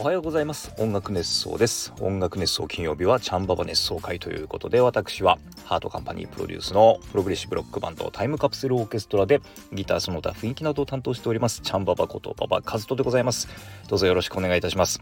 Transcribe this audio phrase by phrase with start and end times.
[0.00, 0.72] おはようございます。
[0.78, 1.92] 音楽熱想です。
[1.98, 9.40] 音楽熱想金曜日はチャンババ熱想回ということで私はハートカンパニープロデュースのプログレッシブロックバンドタイムカプセルオーケストラで
[9.72, 13.48] ギターその他雰囲気などを担当しておりますチャンババことババカズトでございます。
[13.88, 15.00] どうぞよろしくお願いいたします。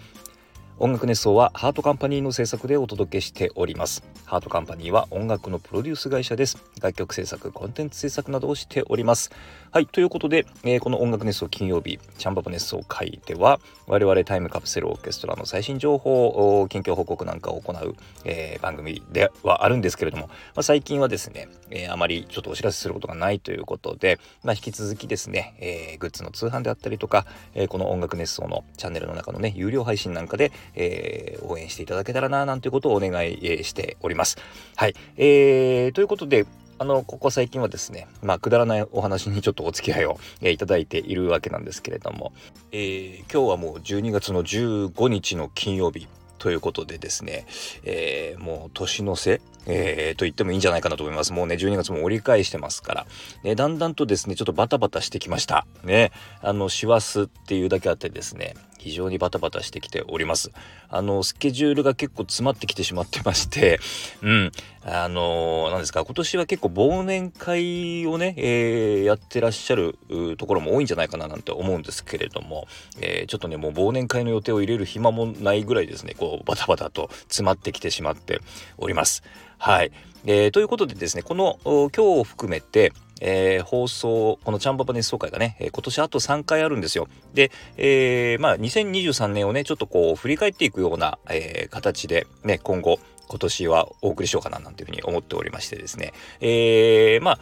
[0.79, 4.03] 音楽熱想はハートカンパニーの制作でお届けしております。
[4.27, 6.59] ハートカンパニーは音楽のプロデュース会社です。
[6.83, 9.31] 楽曲制作コンテンツ制作などをしております。
[9.77, 34.39] はいということで、えー、この音楽熱想金曜日チャンババ熱想回では我々タイムカプセルオーケストラの最新情報近況報告なんかを行う、えー、番組ではあるんですけれども、まあ、最近はですね、えー、あまりちょっとお知らせすることがないということで、まあ、引き続きですね、えグッズの通販であったりとか、えこの音楽熱奏のチャンネルの中のね有料配信なんかで、えー、応援していただけたらななんていうことをお願いしております。
[34.75, 36.47] はい、えー、ということで
[36.79, 42.33] あのここ最近はですねまあくだらないお話にちょっとお付き合いを、えー、いただいているわけなんですけれども、
[42.73, 46.07] えー、今日はもう12月の15日の金曜日
[46.39, 47.47] ということでですね、
[47.83, 51.33] えー、もう年の瀬、えー、と言ってもいいんじゃないかなと思います。
[51.33, 53.07] もうね、12月も折り返してますから、
[53.43, 55.67] ね、だんだんとですね、ちょっとバタバタしてきました。
[55.83, 60.51] ね、あの、師走っていうだけあってですね、非常にバタバタしてきております。
[60.89, 63.81] あの、スケジュールが結構詰まってきてしまってまして、
[64.23, 64.53] うん、
[64.85, 69.99] あの、何ですか、今年は結構忘年会をね、えー、やってらっしゃる
[70.39, 72.69] ところも多いんじゃないかななんて思うんですけれども、
[73.01, 78.41] えー、ちょっとね、もう忘年会の予定を入れる暇もないぐらいですね、こう、バタバタと詰まってきてしまって
[78.79, 79.23] おります。
[79.59, 79.93] はい。
[80.27, 87.09] えー、ということでですね、この今日を含めて、えー、放送、このチャンババ熱奏会がね、今年あと3回あるんですよ。
[87.35, 92.99] で、えー、まあ、2023年をね、ちょっとこう、振り返っていくような、えー、形で、ね、今後、
[93.29, 97.39] 今年はお送りしようかななんていうふうに思っておりましてですね、えー、まあ、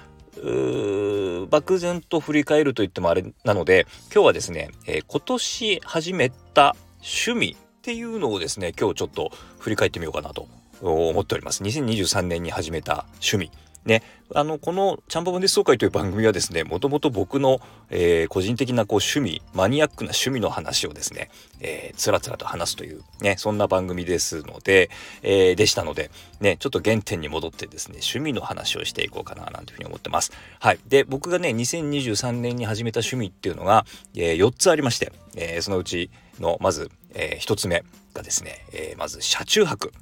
[1.51, 10.49] 漠然と振り返ると言ってもあれなので、今日はですね、えー、今年始めた趣味っていうのをですね、今日ちょっと振り返ってみようかなと
[10.81, 11.63] 思っております。
[11.63, 13.51] 2023年に始めた趣味。
[13.85, 14.03] ね、
[14.35, 21.31] あの、このチャンババ熱奏会という番組はですね、もともと僕の、えー、個人的なこう趣味、マニアックな趣味の話をですね、
[21.61, 24.91] えー、つらつらと話すという、ね、そんな番組ですので、
[25.23, 30.33] えー、でしたので、ね、ちょっと原点に戻ってですね、趣味の話をしていこうかな、なんていうふうに思ってます。
[30.59, 30.79] はい。
[30.89, 33.85] で、僕がね、2023年に始めた趣味っていうのが、
[34.15, 37.85] えー、4つありまして、えー、そのうちの、まず、えー、1つ目
[38.15, 39.93] がですね、えー、まず車中泊。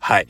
[0.00, 0.28] はい。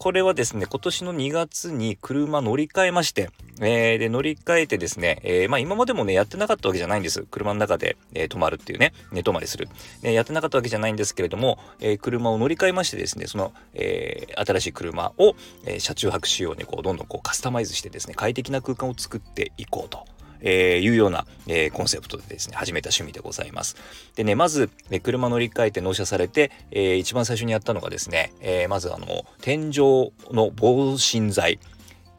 [0.00, 3.28] これはですね、今年の2月に車乗り換えまして、
[3.60, 7.26] えー、で、乗り換えてですね、えー、まあ今までもね、やってなかったわけじゃないんです。
[7.30, 9.68] 車の中で、えー、泊まるっていうね、寝泊まりする。
[10.00, 15.34] ね、やってなかったわけじゃないんですけれども、えー、車を乗り換えましてですね、その、えー、新しい車を、
[15.66, 20.06] えー、車中泊仕様にこう、どんどんこうカスタマイズしてですね、快適な空間を作っていこうと。
[20.42, 23.76] えー、いうような、えー、コンセプトでですね、始めた趣味でございます。
[24.16, 31.58] でね、まず、え車乗り換えて納車されて、えー、一番最初にやったのがですね、えまずあの、天井の防振剤。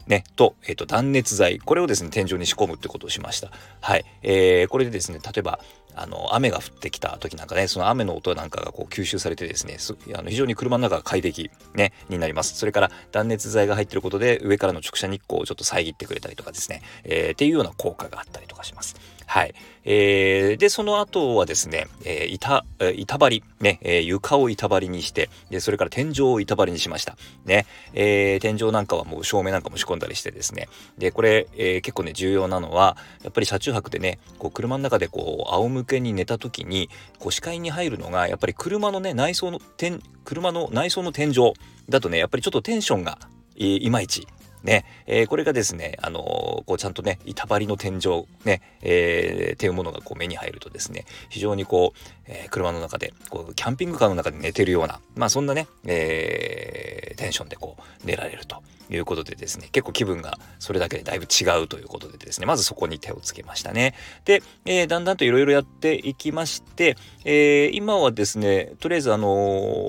[0.08, 1.60] ね、と、えっ、と、断熱材。
[1.60, 3.50] これをですね、天井に仕込むってことをしました。
[3.80, 4.06] はい。
[4.24, 5.60] えー、これでですね、例えば、
[5.96, 9.78] あの雨が降ってきた時なんかねその雨の音なんかがこう吸収されてですね
[10.16, 12.58] あの非常に車の中が快適、ね、になります。
[12.58, 18.96] それから断熱材が入ってることで上からの直射日光をちょっと遮ってくれたりとかですね、えー、っていうような効果があったりとかします。
[19.32, 19.56] はい。
[19.86, 22.66] えー、で、その後はですね、えー、板、
[22.98, 27.16] 板張り、ね、えー、床を板張りにして、で、それから天井を板張りにしました。
[27.46, 41.54] ね、えー、天井なんかはもう照明なんかも仕込んだりしてですね、で、これ、えー、結構ね、重要なのは、やっぱり車中泊でね、こう、車の中でこう、仰向けに寝た時に、こう、視界に入るのが、やっぱり車のね、内装の、天、車の内装の天井
[41.88, 43.18] だとね、やっぱりちょっとテンションが、
[43.56, 44.28] いまいち
[44.64, 46.24] ね、えー、これがですね、あのー、
[46.66, 63.94] こうちゃんとね、板張りの天井、ね、えー、っていうものがこう目に入るとですね、非常にこう、えー、車の中で、こう、キャンピングカーの中で寝てるような、まあそんなね、えー、テンションでこう、寝られるということでですね、結構気分がそれだけでだいぶ違うということでですね、まずそこに手をつけましたね。
[64.26, 69.28] で、えー、だんだんといろいろやっていきまして、えー、今はですね、とりあえずあの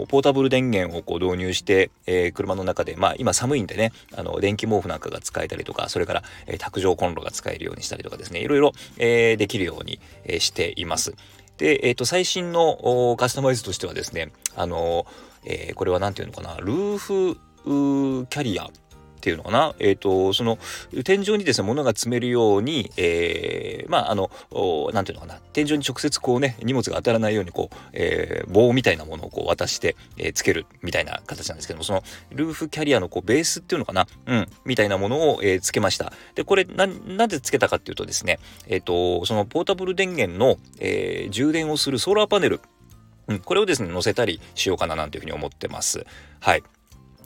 [0.08, 11.14] ポータブル電源をこう導入して、えー、車の中で、まあ今寒いんでね、あの、電気毛布なんかが使えたりとか、それから、え、卓上コンロが使えるようにしたりとかですね、いろいろ、え、できるように、え、しています。
[11.58, 15.06] で、え、ー、と、最新のカスタマイズとしてはですね、あの、
[15.44, 17.34] えー、これは何て言うのかな、ルーフ
[18.26, 18.68] キャリア
[19.22, 20.58] っていうのかな、えっ、ー、と、その
[21.04, 24.32] 天井にですね、物が積めるように、えー、まあ、あの、
[24.92, 32.02] なんていうのかな、天井に直接こうね、荷物が当たらないように、こう、えー、棒みたいなものをこう渡して、えー、つけるみたいな形なんですけども、その
[32.32, 36.12] ルーフキャリアのこうベースっていうのかな、うん、みたいなものを、えー、つけました。
[36.34, 42.60] で、これな、なんでつけたかっていうとですね、えっ、ー、と、そのポータブル電源の、えー、充電をするソーラーパネル
[43.32, 46.06] うん、これをですね載せたりしようかななんていうふうに思ってます。
[46.40, 46.62] はい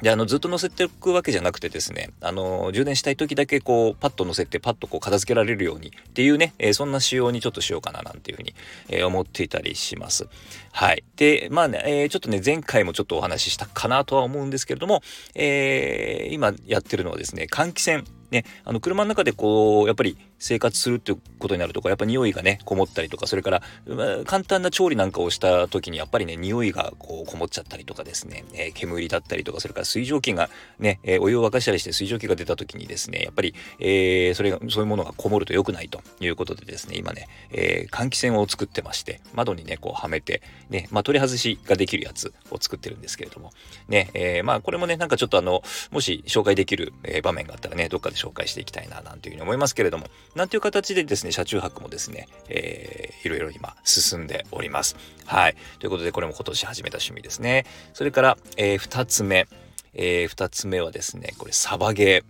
[0.03, 8.55] であのずっと載せておくわけじゃなくてですねあの充電したい時だけこうパッと載せてパッとこう片付けられるようにっていうね、えー、そんな仕様にちょっとしようかななんていうふうに、
[8.89, 10.29] えー、思っていたりします。
[10.73, 11.03] はい。
[11.17, 15.03] でまあね、えー、ちょっとね前回もちょっとお話ししたかなとは思うんですけれども、
[15.35, 43.51] え今やってるのはですね換気扇ね、あの車の中でこうやっぱり生活するってことになるとかやっぱ匂いがねこもったりとかそれから、まあ、簡単な調理なんかをした時にやっぱりね匂いがこうこもっちゃったりとかですね、えー、煙だったりとかそれから水蒸気がね、えー、お湯を沸かしたりして水蒸気が出た時にですねやっぱり、えー、それがそういうものがこもると良くないということでですね今ね、え換気扇を作ってまして窓にねこうはめてね、まあ、取り外しができるやつを作ってるんですけれども
[43.89, 46.93] ね、えまあこれもねなんかちょっとあのもし紹介できる、
[47.23, 50.07] 場面があったらねどっかで紹介していきたいななんていうふうに思いますけれども
[50.37, 54.97] なんていう形でですね車中泊もですね、えー、いろいろ今進んでおります。
[55.25, 55.57] はい。
[55.81, 57.65] ということでこれも今年始めた趣味ですね。
[57.95, 59.49] それから、えー、2つ目、
[59.95, 62.23] えー、2つ目はですねこれサバゲ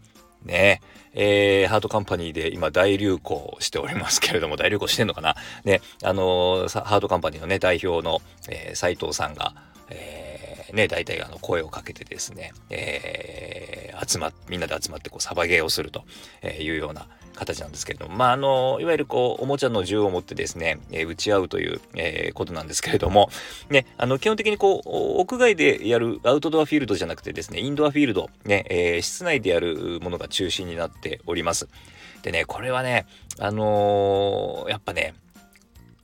[0.44, 0.80] ーね
[1.18, 5.34] えー、ハートカンパニーで今大流行しておりますけれども、大流行してんのかな？
[5.64, 8.20] ね、あのー、ハートカンパニーのね、代表の、
[8.50, 9.54] えー、斉藤さんが、
[9.88, 16.04] えーね、大体あの声をかけてですね、えー、集まっ、みんなで集まってこうサバゲーをすると
[16.46, 17.06] いうような
[17.36, 23.30] 形なんですけれども、まあ、あの、いわゆるこう、おもちゃの銃を持ってですね、えー、撃ち合うという、えー、ことなんですけれども、
[23.70, 31.68] ね、あの、基本的にこう、屋外でやるアウトドアフィールドじゃなくてですね、インドアフィールド、ね、えー、室内でやるものが中心になっております。
[32.22, 33.06] でね、これはね、
[33.38, 35.14] あの、やっぱね、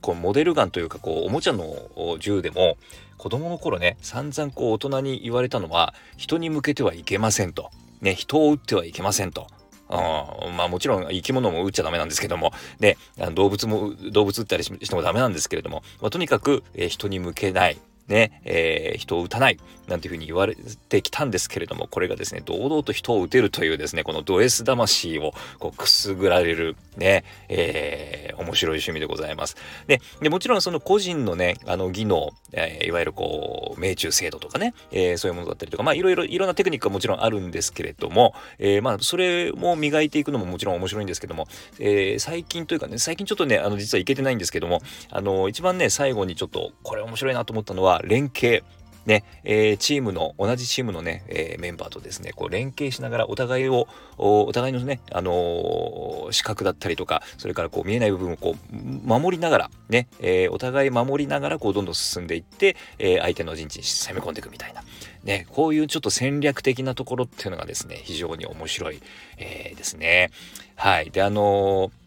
[0.03, 1.73] こうモデルガンというかこうおもちゃの
[2.19, 2.77] 銃でも
[3.17, 7.71] 子供の頃ね散々こう大人に言われたのは人に向けてはいけませんと。
[8.03, 9.47] ね、人を撃ってはいけませんと。
[9.89, 12.97] うん、まあもちろん生き物も撃っちゃダメなんですけども、で、
[13.33, 17.77] 動物も、動物撃ったりしてもダメなんですけれども、まあ、とにかく、え、人に向けない。
[18.07, 20.55] ね、えー、人を撃たないなんていうふうに言われ
[20.89, 29.55] てきたんですけれどもこれがですね堂々と人を撃てるというですねこのド S 魂をこうくすぐられるね、えー、面白い趣味でございます。
[29.87, 41.47] ででもちろんその個人のねあの技能、えー、いわゆるこう命中精度とかね、えー、そういうものだったりとかまあいろいろいろんなテクニックはもちろんあるんですけれども、えー、まあそれも磨いていくのももちろん面白いんですけども、
[41.79, 48.63] えー、最近というかね最近ちょっとねあの実はいけてないんですけどもあの一番ね最後にちょっとこれ面白いなと思ったのは連携
[49.05, 53.87] ね、えー、チームの、同じチームのね、えー、メンバーとですね、こう連携しながらお互いを、
[54.17, 58.75] お互いのね、あのー、視覚だったりとか、それからこう見えない部分をこう、
[59.05, 64.83] 守りながら、ね、えー、お互い守りながら、こう、どんどん進んでいって、えー、相手の陣地に攻め込んでいくみたいな。
[65.23, 69.01] ね、こういうちょっと戦略的なところっていうのがですね、非常に面白い、
[69.37, 70.31] えー、ですね。
[70.75, 71.11] はい。
[71.11, 72.02] で、あのー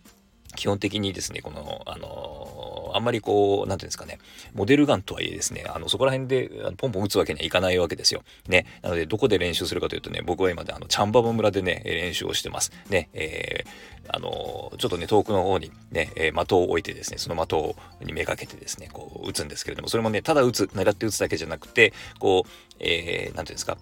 [0.56, 4.18] 基本的にですね、この、あのー、あんまりこう、なんていうんですかね、
[4.54, 8.22] モデルガンとはいえですね、あの、そこら辺でポンポン撃つわけにはいかないわけですよ。
[8.48, 8.66] ね。
[8.82, 12.72] なので、どこで練習するかというとね、僕は今であの、チャンババ村でね、練習をしてます。
[12.88, 22.50] ね、えー、あのー、ちょっとね、遠くの方にね、え的を置いてですね、その的にめがけてですね、こう、撃つんですけれども、それもね、ただ撃つ、狙って撃つだけじゃなくて、こう、
[22.80, 23.76] えー、なんていうんですか、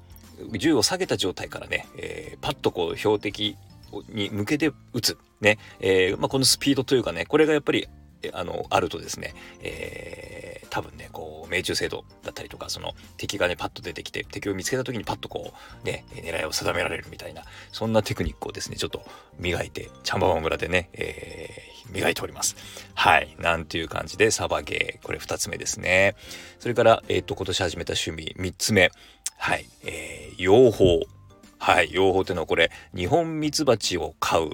[0.59, 3.57] 銃を下げた状態からね、えー、パッとこう標的
[4.09, 5.19] に向けて撃つ。
[5.41, 5.59] ね。
[5.81, 7.89] えー、まあ、このスピードというかね、これがやっぱり、
[8.33, 15.53] あの、あるとですね、えー、多分ね、こう、命中精度だったりとか、その敵がね、パッと出てきて、敵を見つけた時にパッとこ
[15.83, 17.43] う、ね、狙いを定められるみたいな、
[17.73, 19.05] そんなテクニックをですね、ちょっと
[19.39, 22.57] 磨いて、チャンババ村でね、えー、磨いております。
[22.95, 23.37] はい。
[23.39, 26.17] なんていう感じで、サバゲー、これ2つ目ですね。
[26.59, 28.91] それから、えっ、と、今年始めた趣味、3つ目。
[29.37, 29.67] はい。
[29.85, 31.07] えー、養蜂。
[31.59, 34.51] はい、養蜂ていうのはこれ、日本ミツバチを飼う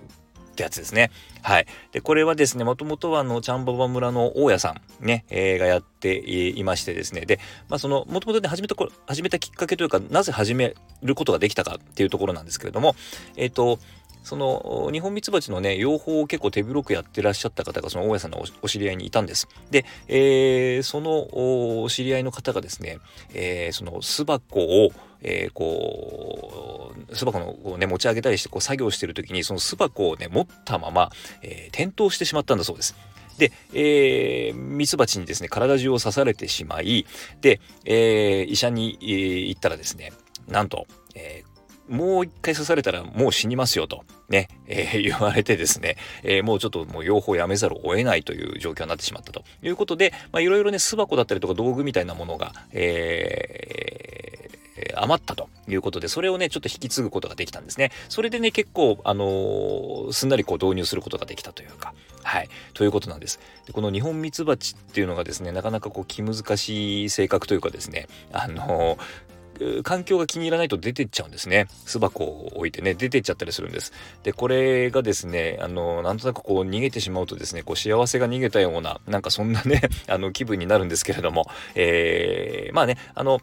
[0.50, 1.10] ってやつですね。
[1.42, 1.66] はい。
[1.92, 7.38] で、これはですね、もともとはあの、チャンババ村の大家さんね、えー、がやっていましてですね、で、
[7.68, 12.94] まあその、もともとね、始めたこ、始めたきっかけというか、なぜ始めることができたかっていうところなんですけれども、
[13.36, 13.78] えっ、ー、と、
[14.22, 19.48] その日本ミツバチのね養蜂を結構手広くやってらっしゃった方がその大家さんのお知り合いにいたんです。
[19.70, 22.98] で、えー、そのお知り合いの方がですね、
[23.34, 24.90] えー、その巣箱を
[25.22, 31.10] えー、こう巣箱のこう、ね、持ち上げたりしてこう作業してる時にその巣箱をね持ったまま、
[31.42, 32.96] えー、転倒してしまったんだそうです。
[33.38, 37.06] で、えー、ミツバチにですね体中を刺されてしまい
[37.40, 40.12] で、えー、医者に、えー、行ったらですね
[40.48, 41.49] なんと、えー、
[41.90, 44.04] もう一回刺されたらもう死にますよと。
[44.28, 57.90] ね、えー、言われてですね、えー、もうちょっともう養蜂やめざるを得ないという状況になってしまったということで、まあいろいろね、巣箱だったりとか道具みたいなものが、えー、余ったということで、それをね、ちょっと引き継ぐことができたんですね。
[58.08, 61.92] それでね、結構、あのー、すんなりこう導入することができたというか、
[62.22, 63.40] はい、ということなんです。
[63.66, 68.98] でこのニホンミツバチっていうのがですねなかなかこう気難しい性格というかですねあの
[69.82, 71.68] 環境が気に入らないと出てっちゃうんですね。
[71.86, 73.92] 巣箱を置いてね出てっちゃったりするんです。
[74.22, 83.40] でこれがですねあのなんとなくこう逃げてしまうとですねこう幸せが逃げたようななんかそんなね あの気分になるんですけれども、えー、まあねあの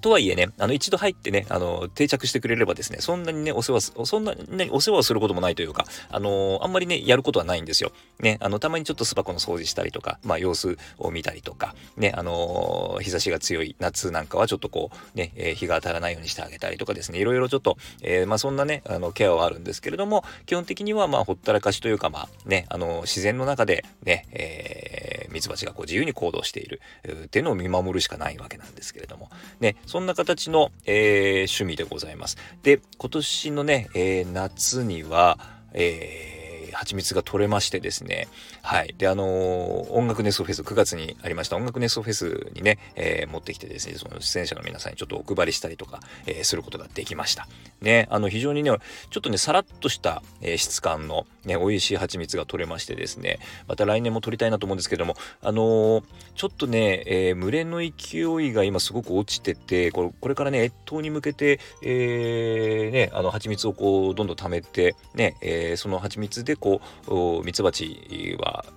[0.00, 7.92] とはいえね、あの一度入ってね、あの定着してくれればですね、そんなにね、お世話そんなに、ね、お世話をすることもないというか、あのあんまりね、やることはないんですよ。
[8.20, 26.80] ね、あの、たまにちょっと巣箱の掃除したりとか、まあ、様子を見たりとか、ね、あの日差しが強い夏なんかはちょっとこう、ね、えー、日が当たらないようにしてあげたりとかですね、いろいろちょっと、え、まあ、そんなね、あの、ケアはあるんですけれども、基本的には、まあ、ほったらかしというか、まあ、ね、あの自然の中で、ね、えー、ミツバチがこう自由に行動している
[27.24, 32.36] っていうのを見守るしかないわけなんですけれども、ね、そんな形のえー、趣味でございます。
[32.62, 35.38] で、今年のね、えー、夏には、
[35.72, 36.34] えー
[36.74, 38.28] 蜂蜜が取れましてですね。
[38.66, 38.94] はい。
[38.96, 47.46] で、あのー、音楽ネストフェス、9月にありました音楽ネストフェスにね、えー、持ってきてですね、その出演者の皆さんにちょっとお配りしたりとか、えー、することができました。
[47.82, 48.70] ね、あの、非常にね、
[49.10, 56.02] ちょっとね、さらっとした、え質感の、ね、美味しい蜂蜜が取れましてですね、また来年も取りたいなと思うんですけども、あの
[56.34, 67.70] ちょっとね、え群れの勢いが今すごく落ちてて、これこれからね、越冬に向けて、えね、あの、蜂蜜をこう、どんどん貯めて、ね、えその蜂蜜でこうミツバ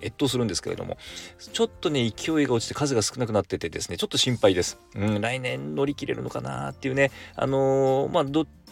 [0.02, 0.96] 越冬するんですけれども
[1.52, 8.24] ちょっとね勢いが落ちて数が少なくなっててですねちょっと心配です、うん、来年乗り切れるのかなっていうねあのー、まあ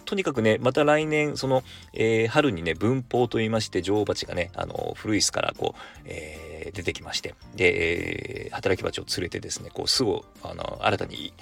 [0.06, 11.32] とにかくね、また来年、その、えー、春にね、文法と言いまして、女王蜂がね、あの、古い巣からこう、えー、出てきまして、で、えー、働き蜂を連れてですね、こう、巣を、あの、新たに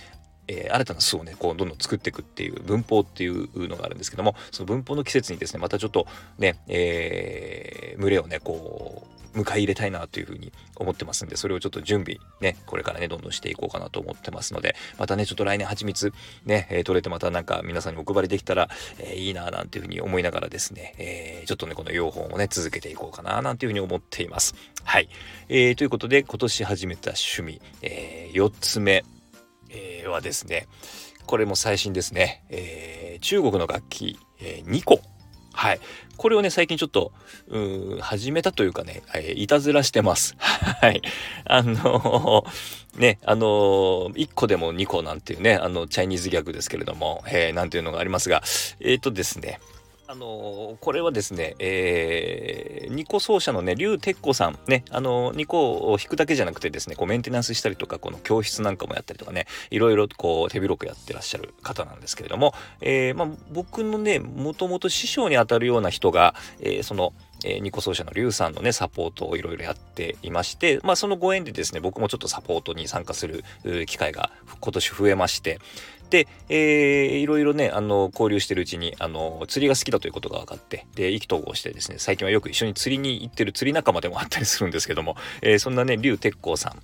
[0.49, 6.07] えー、新たな巣をねこうどんどん作っていくっていう文法っていうのがあるんですけどもその文法の季節にですねまたちょっと
[6.39, 16.13] ね、えー、群れをねこう迎え入れたいなというふうに思ってますんでそれをちょっと準備ねこれからねどんどんしていこうかなと思ってますのでまたねちょっと来年蜂蜜
[16.45, 24.55] ね、えー、取れてまたなんか皆さんにお配りできたら、えー、いいななんていうふうに思いながらですね、えー、ちょっとねこの養蜂もね続けていこうかななんていうふうに思っています。
[24.85, 25.09] はい、
[25.49, 29.05] えー、ということで今年始めた趣味、えー、4つ目
[29.75, 30.69] えー、はですね、
[31.27, 35.01] これも最新ですね、えー、中国の楽器、えー、2個。
[35.55, 35.81] はい。
[36.17, 37.13] これをね、最近ちょっと、
[37.49, 40.37] うん、始めたというかね、えー、いたずらしてます。
[40.39, 41.01] はい。
[41.45, 48.43] あのー、ね、あのー、1個でも2個なんていうね、あの、チャイニーズギャグですけれども、えー、なんていうのがありますが、
[48.81, 49.61] えっ、ー、とですね、
[50.15, 67.13] あのー、これはですね、えー、ニコ奏者のね、竜鉄子さん、ね、あのー、ニコを弾くだけじゃなくてですね、こうメンテナンスしたりとか、この教室なんかもやったりとかね、いろいろこう手広くやってらっしゃる方なんですけれども、えー、まあ、僕のね、もともと師匠にあたるような人が、えー、その、
[67.45, 73.45] えー、ニコ奏者の劉さんのね、サポートをいろいろやっていまして、まあそのご縁でですね、僕もちょっとサポートに参加する
[73.87, 75.61] 機会が今年増えまして、
[76.11, 86.77] で、えー、いろいろね、あの、交流してるうちに、あの、釣りが好きだということが分かって、で、意気投合してですね、最近はよく一緒に釣りに行ってる釣り仲間でもあったりするんですけども、えー、そんなね、劉鉄光さ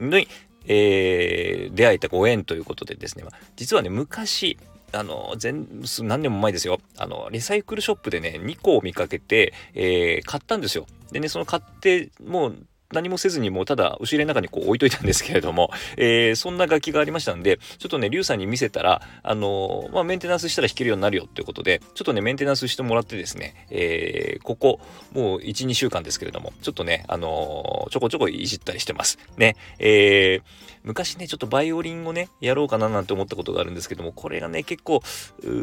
[0.00, 0.28] んに、
[0.66, 3.24] えー、出会えたご縁ということでですね、
[3.56, 4.58] 実はね、昔、
[4.92, 5.66] あの、全、
[6.00, 6.78] 何年も前ですよ。
[6.98, 10.86] あの、リサイクルショップでね、2個を見かけて、えー、買ったんですよ。
[11.10, 12.56] でね、その買って、もう
[12.92, 24.80] 何もせずにもうただ押し入れの中にこう置いといたんですけれども、えー、そんな楽器がありましたんで、ちょっとね、リュウさんに見せたら、あのー、まあ、メンテナンスしたら弾けるようになるよっていうことで、ちょっとね、メンテナンスしてもらってですね、えー、ここ、
[25.12, 29.18] もう1、2週間ですけれども、ちょっとね、あのちょこちょこいじったりしてます。
[29.36, 30.40] ね、え
[30.84, 35.00] 昔ね、ちょっとバイオリンをね、やろうかななんて思ったことがあるんですけども、これがね、結構、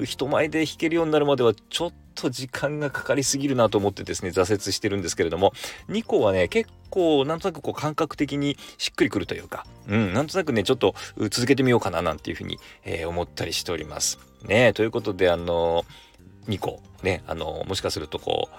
[0.05, 5.53] 人前で弾けるようになるまでは、ちょっと時間がかかりすぎるなと思ってですね、挫折してるんですけれども、
[5.89, 10.95] 2個はね、結構、なんとなくこう感覚的にしっくりくるというか、うん、なんとなくね、ちょっと
[11.29, 14.19] 続けてみようかななんていうふうに、えー、思ったりしております。
[14.45, 18.55] ねということで、あのー、2個、ね、あのー、もしかするとこう、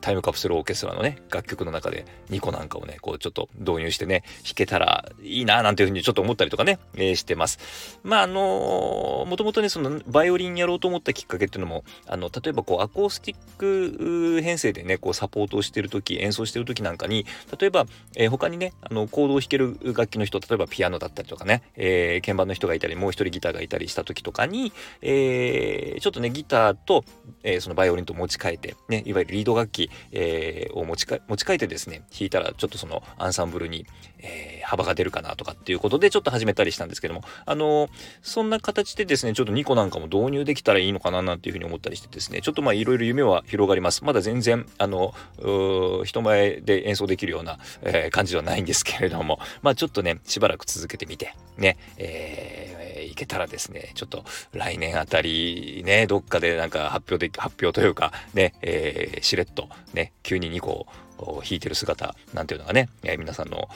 [0.00, 7.98] タイムカプセルオーケストラのね、楽曲の中で2個なんかをね、こうちょっと導入してね、弾けたらいいななんていうふうにちょっと思ったりとかね、えー、してます。
[8.02, 17.26] まああのもともとね、そのバイオリンやろうと思ったきっかけっていうのも、あの、例えばこうアコースティック編成でね、こうサポートをしてる時、演奏してる時なんかに、
[17.58, 17.86] 例えば、
[18.16, 27.04] えー、他にね、あの、コードを弾ける楽器の人、例えばピアノだったりとかね、えー、鍵盤の人がいたり、もう一人ギターがいたりした時とかに、えー、ちょっとね、ギターと、
[27.42, 33.86] えー、そのバイオリンと持ち替えて、ね、いわゆるリード楽器、えー、を持ちか持ち替えてですね弾いたらちょっとそのアンサンブルに、
[34.18, 37.90] えー、幅が出るかなとかっていうことでちょっと始めたりしたんですけどもあのー、
[38.22, 44.04] そんな形でですねちょっと2個なんかも導入できたらいいのかななんていうふうに思ったりしてですねちょっとまあいろいろ夢は広がります。
[44.04, 45.14] まだ全然あの
[46.04, 52.77] 人前で演奏できるような、えー、感じではないんですけれどもまあちょっとねしばらく続けてみてねえー、
[53.10, 60.86] いけたらですねちょっと来年あたりねどっかでなんか発表で発表というかね、えー、しれっとね急に2個
[61.48, 63.68] 引いてる姿なんていうのがね、えー、皆さんの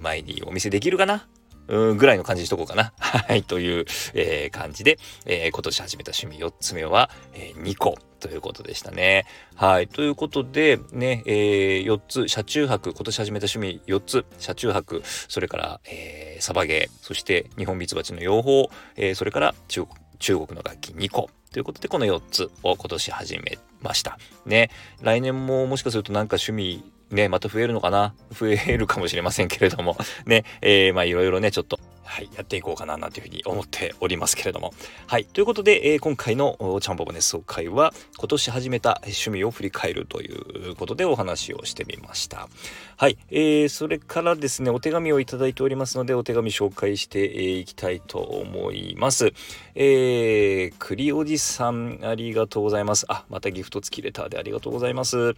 [0.00, 1.26] 前にお見せできるかな？
[1.68, 2.92] ぐらいの感じにしとこうかな？
[2.98, 3.44] はい。
[3.44, 9.26] という、えー、感じで、えー、今年始めた趣味4つ目は、えー、2個ということでしたね。
[9.56, 9.88] はい。
[9.88, 24.18] ということで、ね、えー、4つ、車中泊、今年始めた趣味4つ、車中泊、それから、えー、サバゲー、そして日本ミツバチの養蜂、えー、それから中国中国の楽器2個ということでこの4つを今年始めました。
[24.46, 24.70] ね、
[25.02, 28.14] 来年ももしかするとなんか趣味ね、また増えるのかな？
[28.32, 31.78] 増えるかもしれませんけれども、ね、えー、まあいろいろね、ちょっと、
[32.12, 34.74] はい、やっていこうかななんていうふうに思っておりますけれども。
[35.06, 42.50] はい、ということで、えー、今回のチャンボボネス会は、今年始めた趣味を振り返るということでお話をしてみました。
[42.98, 49.32] はい、えー、それからですね、お手紙をいただいておりますので、お手紙紹介していきたいと思います。
[49.74, 53.06] えー、栗おじさん、ありがとうございます。
[53.08, 55.34] あ、またギフト付きレターでありがとうございます。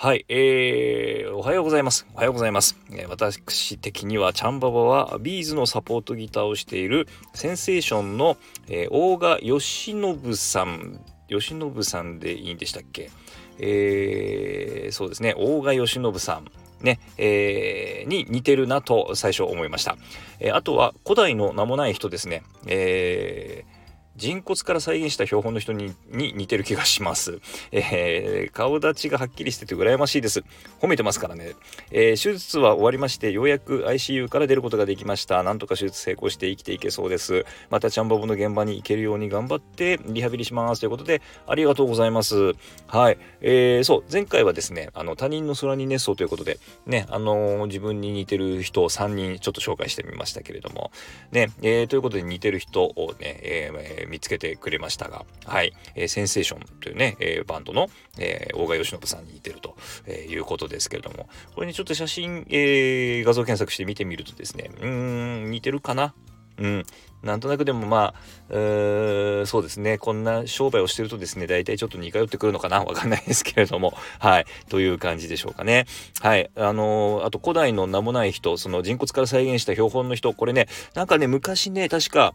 [0.00, 2.06] はい、えー、おはようございます。
[2.14, 2.78] おはようございます。
[2.92, 8.36] えー、私的には、チャンババは、ビーズのサポートギターをしている、センセーションの、
[8.68, 13.10] えー、大賀義信さん、義信さんでいいんでしたっけ？
[13.58, 16.44] えー、そうですね、大賀義信さん。
[16.80, 19.96] ね、えー、に似てるなと最初思いました。
[20.38, 22.44] えー、あとは古代の名もない人ですね。
[22.68, 23.77] えー
[24.18, 30.42] 人骨から再現した標本の人に似てる気がします、えー、顔立ちがはっきりしてて羨ましいです。
[30.80, 31.52] 褒めてますからね、
[31.92, 35.44] えー、手術は終わりましてようやく ICU から出ることができました。
[35.44, 37.46] なんとか手術成功して生きていけそうです。
[37.70, 40.80] またちゃんバボの現場に行けるように頑張ってリハビリします。
[40.80, 42.54] ということでありがとうございます。
[42.88, 50.90] はい、えー、そう前回はですねあの他人の空に熱奏ということでねあのー、自分に似てる人を3人ちょっと紹介してみましたけれども
[51.30, 66.14] ね、えー、ということで似てる人をね、えー見つけてくれましたが、はい、えー、センセーションというね、えー、バンドの、えー、大賀義信さんに似てると、えいうことですけれども、これにちょっと写真、え画像検索して見てみるとですね、うーん、似てるかな？
[66.60, 66.84] うん、
[67.22, 68.14] なんとなくでもま
[68.50, 72.80] あ、うそうですね、こんな商売をしてるとですね、大体ちょっと似通ってくるのかな？
[72.80, 75.86] わかんないですけれども、はい、という感じでしょうかね。
[76.20, 82.34] はい、あのー、あと古代の名もない人、その人骨から再現した標本の人、これね、なんかね、昔ね、確か、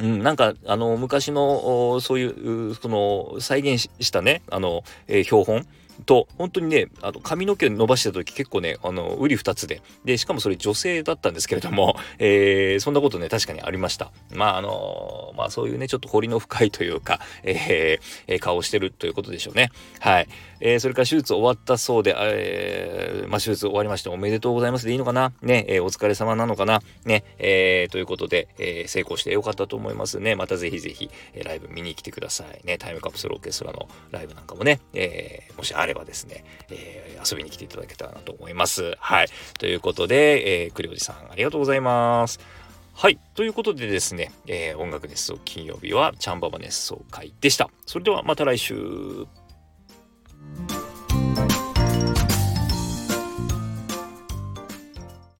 [0.00, 5.66] うん、なんかあの昔のそういうその再現したねあの、えー、標本。
[6.06, 9.82] と本当にねあの髪の毛伸ばしてた時結構ねあの瓜二つで。
[10.04, 14.10] でしかもそれ女性だったんですけれども、えー、そんなことね確かにありました。
[14.34, 19.70] まああのまあそういうねちょっと彫りの深いというか、えー、顔してるということでしょうね。
[20.00, 20.28] はい、
[20.60, 24.86] えー、それから手術終わったそうで、えー、まあ手術終わりましておめでとうございます。
[24.86, 25.32] でいいのかな？
[25.42, 26.80] ね、えー、お疲れ様なのかな？
[27.04, 30.34] ね、えー、ということで、えー、成功してよかったと思いますね。
[30.34, 32.78] またぜひぜひ、えー、ライブ見に来てくださいね。
[32.78, 38.96] タイムカプセルオーケストラのライブなんかもね、えー、もしあれればですね、えー、遊びに来ていただけたらなと思います。
[38.98, 39.28] はい。
[39.58, 42.40] ということで、えー、栗おじさんありがとうございます。
[42.94, 43.18] はい。
[43.34, 47.70] ということでですね、えー、音楽熱奏金曜日はチャンババ熱奏会でした。
[47.86, 49.26] それではまた来週。